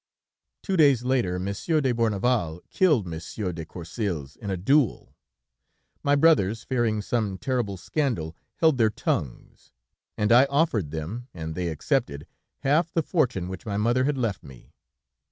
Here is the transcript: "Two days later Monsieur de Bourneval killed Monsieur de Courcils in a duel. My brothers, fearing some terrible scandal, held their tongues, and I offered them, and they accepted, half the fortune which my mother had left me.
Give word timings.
"Two 0.63 0.75
days 0.77 1.03
later 1.03 1.37
Monsieur 1.37 1.79
de 1.79 1.91
Bourneval 1.93 2.61
killed 2.71 3.05
Monsieur 3.05 3.51
de 3.53 3.63
Courcils 3.65 4.35
in 4.35 4.49
a 4.49 4.57
duel. 4.57 5.13
My 6.01 6.15
brothers, 6.15 6.63
fearing 6.63 7.03
some 7.03 7.37
terrible 7.37 7.77
scandal, 7.77 8.35
held 8.55 8.79
their 8.79 8.89
tongues, 8.89 9.71
and 10.17 10.31
I 10.31 10.45
offered 10.45 10.89
them, 10.89 11.27
and 11.35 11.53
they 11.53 11.67
accepted, 11.67 12.25
half 12.61 12.91
the 12.91 13.03
fortune 13.03 13.47
which 13.47 13.67
my 13.67 13.77
mother 13.77 14.05
had 14.05 14.17
left 14.17 14.41
me. 14.43 14.73